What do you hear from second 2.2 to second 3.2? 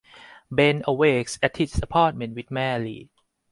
with Mary.